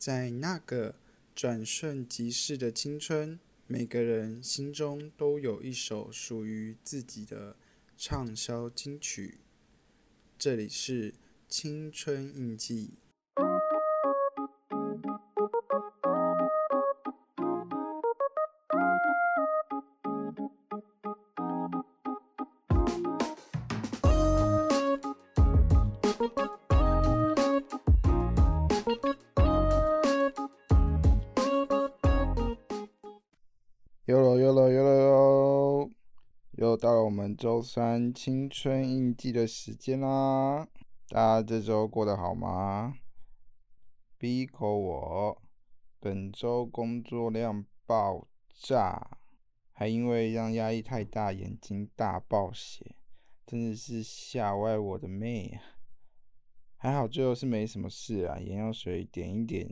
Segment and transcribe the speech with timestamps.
[0.00, 0.94] 在那个
[1.34, 7.54] 转瞬即逝的青春，每个人心中都有一首属于自己的
[7.98, 9.36] 畅销金曲。
[10.38, 11.12] 这里是
[11.50, 12.94] 青春印记。
[36.80, 40.66] 到了我们周三青春印记的时间啦！
[41.08, 42.94] 大家这周过得好吗
[44.16, 45.42] ？B 口我
[45.98, 49.18] 本周工作量爆炸，
[49.72, 52.96] 还因为让压力太大，眼睛大爆血，
[53.44, 55.60] 真的是吓歪我的妹啊！
[56.78, 59.68] 还好最后是没什么事啊，眼药水点一点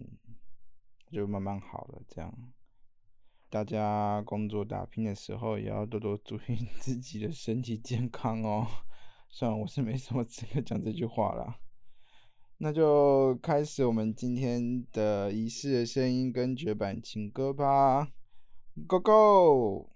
[1.11, 2.53] 就慢慢好了，这样。
[3.51, 8.67] 大家工作打拼的时候，也要多多注意 自己的身体健康哦。
[9.31, 11.59] 虽然我是没什么资格讲这句话啦，
[12.59, 18.13] 那就开始我们今天的仪式的声音跟绝版情歌吧
[18.87, 19.91] ，Go Go！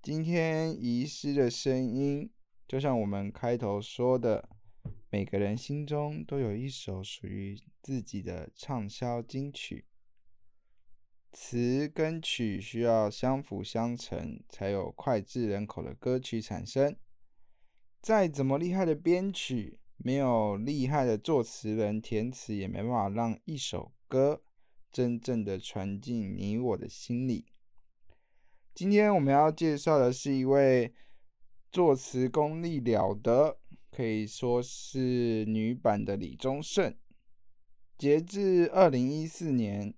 [0.00, 2.30] 今天遗失的声音，
[2.68, 4.48] 就像我们开头说的，
[5.10, 9.86] 每个人心中都有一首属于自己的畅销金曲。
[11.32, 16.96] 词跟曲需要相辅相成，才有脍炙人口的歌曲产生。
[18.02, 24.42] 再怎么厉害的编曲，没有厉害的作词人填词，也没办法让一首歌
[24.90, 27.46] 真正的传进你我的心里。
[28.74, 30.92] 今天我们要介绍的是一位
[31.70, 33.56] 作词功力了得，
[33.92, 36.92] 可以说是女版的李宗盛。
[37.96, 39.94] 截至二零一四年。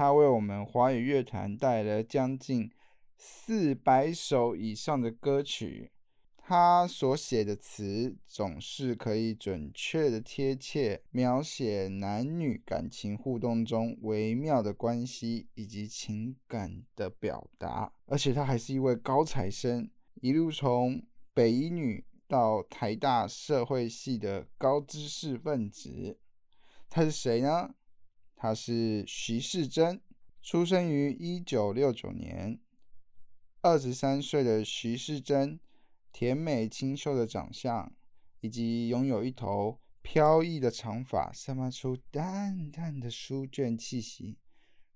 [0.00, 2.70] 他为我们华语乐坛带来了将近
[3.18, 5.92] 四百首以上的歌曲，
[6.38, 19.90] 他所写的词总是可以准确的贴切描写男女感情互动中微妙的关系以及情感的表达，而且他还是一位高材生，
[20.22, 21.02] 一路从
[21.34, 26.18] 北一女到台大社会系的高知识分子。
[26.88, 27.74] 他是谁呢？
[28.42, 30.00] 他是徐世珍，
[30.40, 32.58] 出生于一九六九年，
[33.60, 35.60] 二十三岁的徐世珍，
[36.10, 37.92] 甜美清秀的长相，
[38.40, 44.38] 以及拥有一头飘逸的长发，散发出淡淡的书卷气息，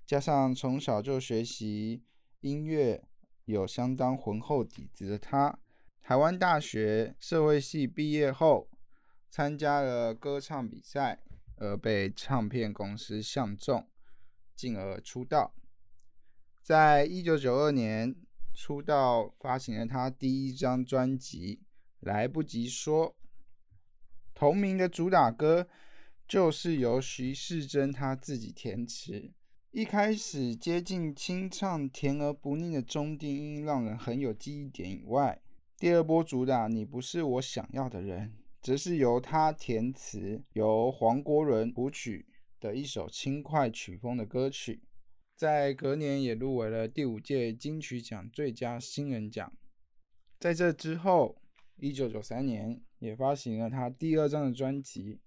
[0.07, 2.03] 加上从小就学习
[2.41, 3.05] 音乐，
[3.45, 5.59] 有相当浑厚底子的他，
[6.01, 8.71] 台湾大学社会系毕业后，
[9.29, 11.21] 参加了歌唱比赛。
[11.57, 13.89] 而被唱片公司相中，
[14.55, 15.55] 进而出道。
[16.63, 18.15] 在一九九二年
[18.55, 21.61] 出道，发行了他第一张专辑
[22.07, 23.11] 《来不及说》，
[24.35, 25.69] 同名的主打歌
[26.27, 29.33] 就是由徐世珍他自己填词。
[29.71, 34.89] 一开始接近清唱、甜而不腻的中低音，让人很有记忆点。
[34.89, 35.43] 以外，
[35.77, 38.33] 第二波主打《你不是我想要的人》。
[38.65, 42.25] 则是由他填词，由黄国伦谱曲
[42.59, 44.81] 的一首轻快曲风的歌曲，
[45.37, 49.53] 在隔年也入围了第五届金曲奖最佳新人奖。
[50.41, 51.37] 在这之后，
[51.77, 55.17] 一九九三年也发行了他第二张的专辑《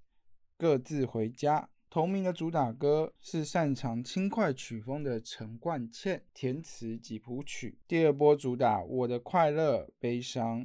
[0.58, 1.62] 各自回家》，
[1.92, 7.78] 同名的主打歌是擅长轻快曲风的陈冠茜填词及谱曲。
[7.88, 10.62] 第二波主打《我的快乐悲伤》。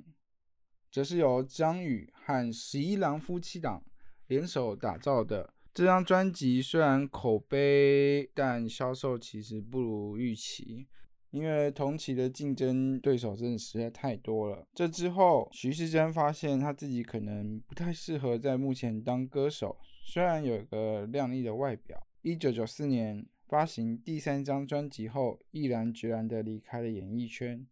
[0.92, 3.82] 则是由张宇和十一郎夫妻档
[4.26, 10.86] 联手打造的这张专辑，虽然口碑，但销售其实不如预期，
[11.30, 14.66] 因为同期的竞争对手真的实在太多了。
[14.74, 22.06] 这之后，徐世珍发现他自己可能不太适合在目前当歌手，虽然有一个靓丽的外表。
[22.20, 27.66] 一九九四年发行第三张专辑后，毅然决然地离开了演艺圈，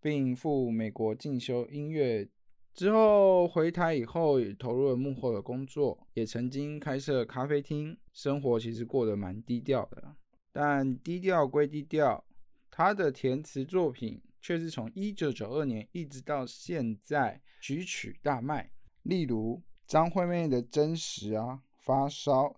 [0.00, 2.28] 并赴美国进修音乐。
[2.72, 10.16] 之后回台以后，也投入了幕后的工作，也曾经开设咖啡厅，生活其实过得蛮低调的。
[10.52, 12.24] 但低调归低调，
[12.70, 18.70] 他的填词作品却是从一九九二年一直到现在曲曲大卖。
[19.02, 22.54] 例如张惠妹的真实啊，发烧，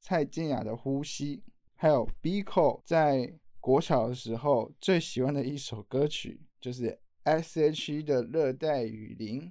[0.00, 1.42] 蔡健雅的呼吸，
[1.74, 9.50] 还有 Biko 在国小的时候最喜欢的一首歌曲，就是 S.H.E 的热带雨林。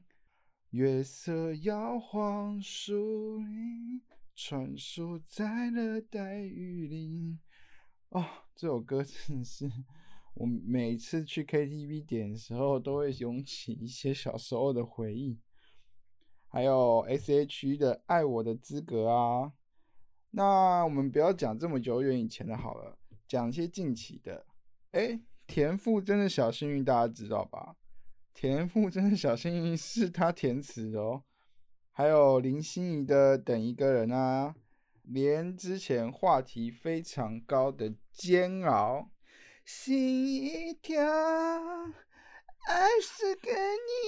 [0.70, 4.02] 月色摇晃树林，
[4.36, 7.40] 穿梭在热带雨林。
[8.10, 8.24] 哦，
[8.56, 9.72] 这首歌真的是
[10.36, 15.40] 我每次去 KTV 点的时候，都会涌起一些小时候的回忆。
[16.48, 19.54] 还有 S.H.E 的《爱我的资格》啊。
[20.30, 22.98] 那我们不要讲这么久远以前的好了，
[23.28, 24.46] 讲一些近期的。
[24.92, 27.76] 哎，田馥甄的小幸运大家知道吧？
[28.34, 31.24] 田馥甄的小幸运是他填词的哦。
[31.92, 34.56] 还有林心怡的《等一个人》啊，
[35.04, 38.98] 连之前话题非常高的《煎熬》，
[39.64, 41.04] 心一跳，
[42.68, 44.08] 爱是给你。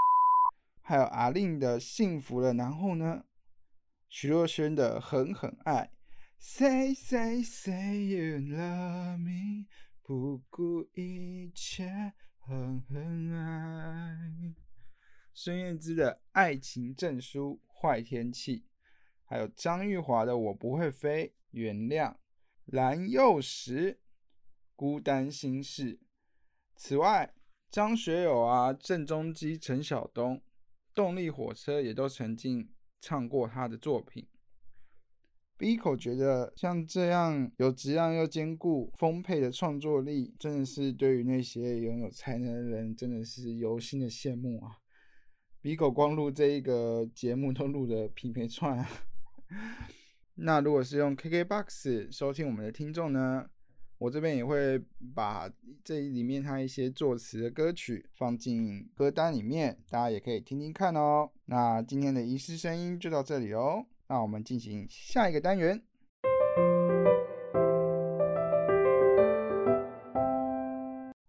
[0.82, 3.26] 还有阿令的《幸福了》，然后呢，
[4.10, 5.84] 徐若瑄的《狠狠爱》
[6.40, 9.66] ，Say say say you love me，
[10.08, 14.54] 不顾一切狠狠爱。
[15.34, 17.60] 孙燕姿的《爱情证书》。
[17.76, 18.66] 坏天气，
[19.24, 22.16] 还有张玉华的《我不会飞》，原谅
[22.66, 24.00] 蓝又时
[24.76, 26.00] 孤单心事。
[26.76, 27.34] 此外，
[27.72, 30.40] 张学友啊、郑中基、陈晓东、
[30.94, 32.72] 动力火车也都曾经
[33.02, 34.28] 唱过他的作品。
[35.58, 44.78] B 口觉得像这样有质量又兼顾丰沛的创作力，真的是对于那些拥有才能的人，真的是由心的羡慕啊。
[45.62, 48.86] 比狗光录这一个节目都录的匹配串，
[50.36, 53.50] 那如果是用 KKBOX 收听我们的听众呢，
[53.98, 54.80] 我这边也会
[55.16, 55.50] 把
[55.84, 61.32] 这里面它一些作词的歌曲放进歌单里面，大家也可以听听看哦。
[61.46, 65.84] 那今天的遗失声音就到这里哦，那我们进行下一个单元。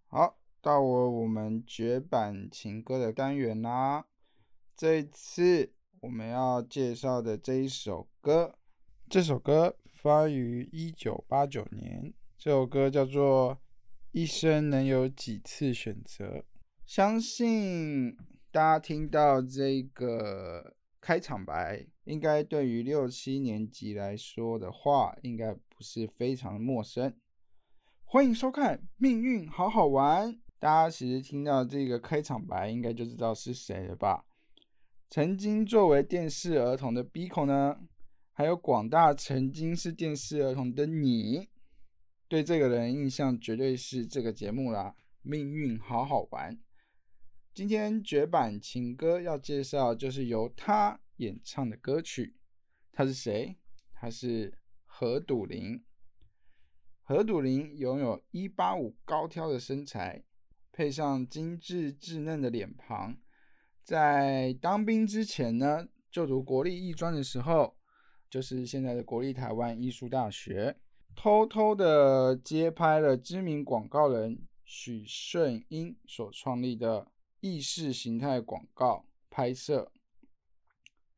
[0.08, 4.04] 好，到我我们绝版情歌的单元啦。
[4.76, 8.58] 这一次我们要介绍的这一首歌，
[9.08, 12.12] 这首歌发于一九八九年。
[12.36, 13.54] 这首歌叫做
[14.12, 16.26] 《一生能有几次选择》。
[16.84, 18.14] 相信
[18.52, 27.14] 大家听到这个开场白，应该对于六七年级来说的话，应该不是非常陌生。
[28.04, 30.32] 欢迎收看《命运好好玩》。
[30.58, 34.24] 大家其实听到这个开场白，应该就知道是谁了吧？
[35.08, 37.78] 曾经作为电视儿童的 Biko 呢，
[38.32, 41.48] 还有广大曾经是电视儿童的你，
[42.26, 44.96] 对这个人印象绝对是这个节目啦。
[45.22, 46.58] 命运好好玩。
[47.56, 52.36] 今天绝版情歌要介绍，就是由他演唱的歌曲。
[52.92, 53.56] 他是谁？
[53.94, 55.82] 他是何笃林。
[57.00, 60.22] 何笃林拥有一八五高挑的身材，
[60.70, 63.16] 配上精致稚嫩的脸庞。
[63.82, 67.74] 在当兵之前呢，就读国立艺专的时候，
[68.28, 70.76] 就是现在的国立台湾艺术大学，
[71.14, 77.10] 偷偷的接拍了知名广告人许顺英所创立的
[77.46, 79.92] 意识形态广告拍摄。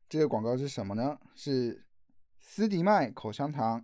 [0.07, 1.19] 这个广告是什么呢？
[1.33, 1.87] 是
[2.39, 3.83] 斯迪麦口香糖。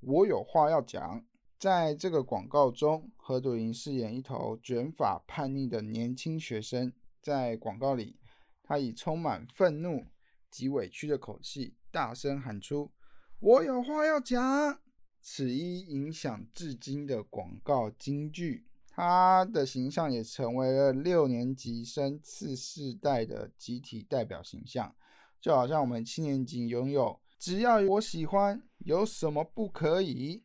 [0.00, 1.24] 我有话要讲。
[1.58, 8.18] 在这个广告中，何朵莹饰演一头卷发叛逆的年轻学生，在广告里。
[8.62, 10.04] 他以充满愤怒
[10.50, 12.92] 及委屈的口气大声喊出
[13.40, 14.78] ：“我有话要讲。”
[15.22, 18.65] 此一影响至今的广告金句，
[18.96, 24.96] 他的形象也成为了六年级生次世代的集体代表形象。
[25.38, 30.42] 就好像我们七年级拥有“只要我喜欢，有什么不可以”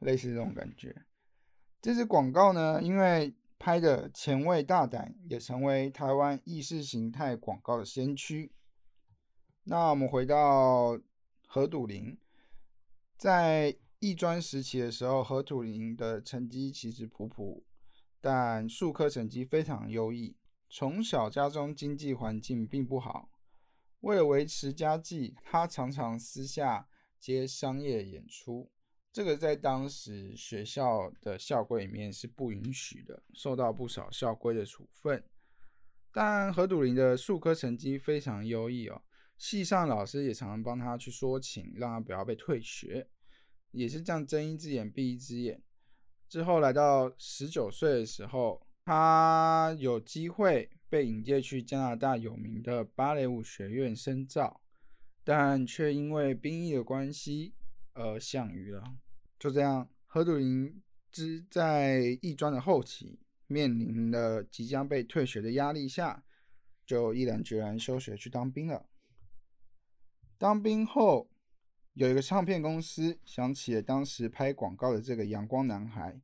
[0.00, 1.04] 类似这种感觉。
[1.80, 8.50] 这支广告呢，因为拍的前卫大胆，也成为台湾意识形态广告的先驱。
[9.62, 10.98] 那我们回到
[11.46, 12.18] 何笃林，
[13.16, 17.62] 在艺专时期的时候，何笃林的成绩其实普普，
[18.24, 20.34] 但数科成绩非常优异。
[20.70, 23.28] 从小家中经济环境并不好，
[24.00, 26.88] 为了维持家计，他常常私下
[27.20, 28.72] 接商业演出。
[29.12, 35.22] 这个在当时学校的校规里面是不允许的，受到不少校规的处分。
[36.10, 39.02] 但何笃林的数科成绩非常优异哦，
[39.36, 43.06] 系上老师也常常帮他去说情，让他不要被退学，
[43.72, 45.62] 也是这样睁一只眼闭一只眼。
[46.28, 54.60] 之后来到十九岁的时候，他有机会被引荐去加拿大有名的芭蕾舞学院深造，
[55.22, 57.54] 但却因为兵役的关系
[57.92, 58.82] 而项羽了。
[59.38, 66.24] 就这样，何笃林之在艺专的后期，面临了即将被退学的压力下，
[66.84, 68.86] 就毅然决然休学去当兵了。
[70.36, 71.30] 当兵后，
[71.94, 76.20] 有一个唱片公司想起了当时拍广告的这个阳光男孩，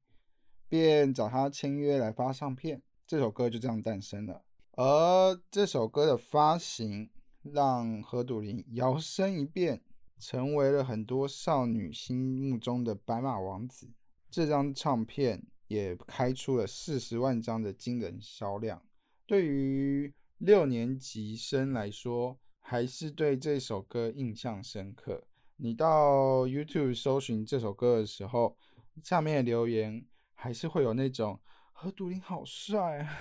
[0.69, 4.43] 便找他签约来发唱片，这首歌就这样诞生了。
[4.73, 7.09] 而这首歌的发行，
[7.43, 9.81] 让何笃林摇身一变，
[10.19, 13.89] 成为了很多少女心目中的白马王子。
[14.29, 18.83] 这张唱片也开出了四十万张的惊人销量。
[19.25, 25.23] 对于六年级生来说，还是对这首歌印象深刻。
[25.62, 28.57] 你到 YouTube 搜寻这首歌的时候，
[29.02, 30.02] 下面的留言
[30.35, 31.38] 还是会有那种
[31.75, 33.19] “何笃林好帅啊”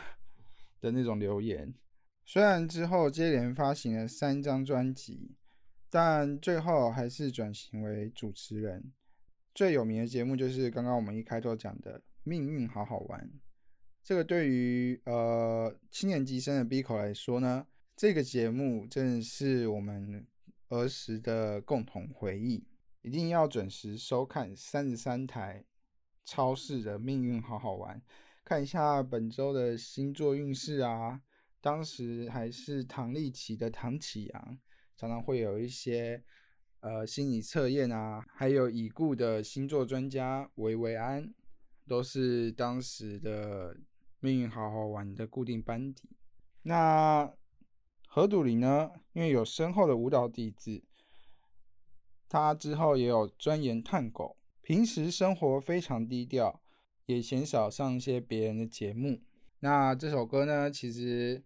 [0.80, 1.74] 的那种留言。
[2.26, 5.36] 虽然之后接连发行了三张专辑，
[5.90, 8.90] 但最后还是转型为主持人。
[9.54, 13.20] 最有名的节目就是刚刚我们一开头讲的《命运好好玩》。
[14.02, 17.68] 这个对于呃七年级生的 B 口来说呢，
[17.98, 20.26] 这个节目真的是我们
[20.70, 22.66] 儿时的共同回忆，
[23.02, 25.66] 一定要准时收看三十三台
[26.24, 27.98] 超市的《命运好好玩》，
[28.46, 31.22] 看一下本周的星座运势啊。
[31.62, 34.60] 当时还是唐立奇的唐启阳，
[34.96, 36.24] 常常会有一些。
[36.82, 41.34] 呃，心理测验啊，还有已故的星座专家维维安，
[41.86, 43.76] 都是当时的
[44.22, 46.16] 命运好好玩的固定班底。
[46.62, 47.30] 那
[48.12, 48.90] 何笃林呢？
[49.14, 50.84] 因为有深厚的舞蹈底子，
[52.28, 56.60] 他之后也有钻研探狗，平时生活非常低调，
[57.06, 59.22] 也鲜少上一些别人的节目。
[59.60, 60.72] 那这首歌呢？
[60.72, 61.44] 其实，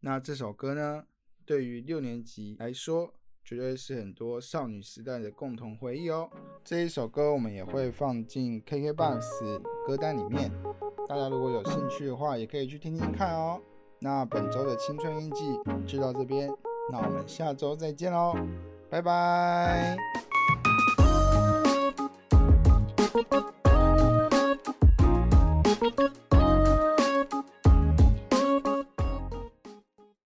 [0.00, 1.04] 那这首歌呢，
[1.44, 3.12] 对于六年级来说。
[3.44, 6.30] 绝对是很多少女时代的共同回忆哦。
[6.62, 10.52] 这一首歌我们也会放进 KKBOX 歌单里面，
[11.08, 13.58] 大家如果有兴趣的话，也可以去听听看哦。
[14.00, 16.48] 那本周的青春印记就到这边，
[16.90, 18.34] 那我们下周再见喽，
[18.88, 19.96] 拜拜。